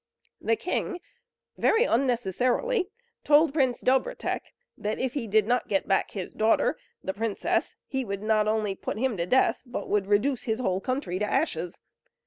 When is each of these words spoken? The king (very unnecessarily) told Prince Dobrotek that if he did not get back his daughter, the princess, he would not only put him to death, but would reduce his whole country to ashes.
The 0.41 0.55
king 0.55 0.99
(very 1.59 1.83
unnecessarily) 1.83 2.89
told 3.23 3.53
Prince 3.53 3.83
Dobrotek 3.83 4.51
that 4.75 4.97
if 4.97 5.13
he 5.13 5.27
did 5.27 5.45
not 5.45 5.67
get 5.67 5.87
back 5.87 6.09
his 6.09 6.33
daughter, 6.33 6.79
the 7.03 7.13
princess, 7.13 7.75
he 7.85 8.03
would 8.03 8.23
not 8.23 8.47
only 8.47 8.73
put 8.73 8.97
him 8.97 9.15
to 9.17 9.27
death, 9.27 9.61
but 9.63 9.89
would 9.89 10.07
reduce 10.07 10.45
his 10.45 10.59
whole 10.59 10.81
country 10.81 11.19
to 11.19 11.25
ashes. 11.31 11.77